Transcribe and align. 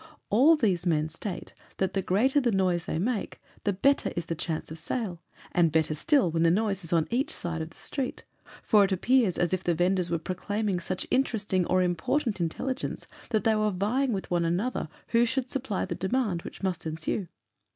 All 0.31 0.55
these 0.55 0.87
men 0.87 1.09
state 1.09 1.53
that 1.77 1.93
the 1.93 2.01
greater 2.01 2.41
the 2.41 2.51
noise 2.51 2.85
they 2.85 2.97
make, 2.97 3.39
the 3.65 3.71
better 3.73 4.11
is 4.15 4.25
the 4.25 4.33
chance 4.33 4.71
of 4.71 4.79
sale, 4.79 5.21
and 5.51 5.71
better 5.71 5.93
still 5.93 6.31
when 6.31 6.41
the 6.41 6.49
noise 6.49 6.83
is 6.83 6.91
on 6.91 7.07
each 7.11 7.31
side 7.31 7.61
of 7.61 7.69
the 7.69 7.77
street, 7.77 8.25
for 8.63 8.83
it 8.83 8.91
appears 8.91 9.37
as 9.37 9.53
if 9.53 9.63
the 9.63 9.75
vendors 9.75 10.09
were 10.09 10.17
proclaiming 10.17 10.79
such 10.79 11.05
interesting 11.11 11.67
or 11.67 11.83
important 11.83 12.41
intelligence, 12.41 13.05
that 13.29 13.43
they 13.43 13.53
were 13.53 13.71
vieing 13.71 14.09
with 14.09 14.31
one 14.31 14.43
another 14.43 14.89
who 15.09 15.23
should 15.23 15.51
supply 15.51 15.85
the 15.85 15.93
demand 15.93 16.41
which 16.41 16.63
must 16.63 16.87
ensue. 16.87 17.27